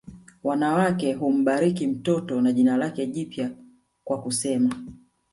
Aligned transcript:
Wanawake 0.43 1.13
humbariki 1.13 1.87
mtoto 1.87 2.41
na 2.41 2.51
jina 2.51 2.77
lake 2.77 3.07
jipya 3.07 3.51
kwa 4.03 4.21
kusema 4.21 4.75